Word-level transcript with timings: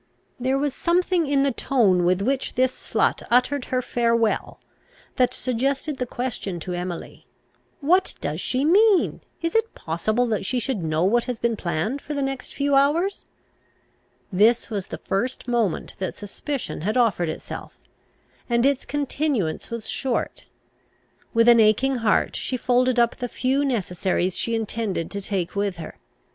There 0.39 0.57
was 0.57 0.73
something 0.73 1.27
in 1.27 1.43
the 1.43 1.51
tone 1.51 2.05
with 2.05 2.21
which 2.21 2.53
this 2.53 2.71
slut 2.71 3.21
uttered 3.29 3.65
her 3.65 3.83
farewell, 3.83 4.59
that 5.17 5.31
suggested 5.31 5.97
the 5.97 6.07
question 6.07 6.59
to 6.61 6.73
Emily, 6.73 7.27
"What 7.81 8.15
does 8.19 8.41
she 8.41 8.65
mean? 8.65 9.21
Is 9.43 9.53
it 9.53 9.75
possible 9.75 10.25
that 10.25 10.43
she 10.43 10.59
should 10.59 10.81
know 10.83 11.03
what 11.03 11.25
has 11.25 11.37
been 11.37 11.55
planned 11.55 12.01
for 12.01 12.15
the 12.15 12.21
few 12.21 12.25
next 12.25 12.59
hours?" 12.75 13.25
This 14.33 14.71
was 14.71 14.87
the 14.87 14.97
first 14.97 15.47
moment 15.47 15.93
that 15.99 16.15
suspicion 16.15 16.81
had 16.81 16.97
offered 16.97 17.29
itself, 17.29 17.77
and 18.49 18.65
its 18.65 18.85
continuance 18.85 19.69
was 19.69 19.87
short. 19.87 20.47
With 21.31 21.47
an 21.47 21.59
aching 21.59 21.97
heart 21.97 22.35
she 22.35 22.57
folded 22.57 22.97
up 22.97 23.17
the 23.17 23.29
few 23.29 23.63
necessaries 23.63 24.35
she 24.35 24.55
intended 24.55 25.11
to 25.11 25.21
take 25.21 25.55
with 25.55 25.75
her. 25.75 25.99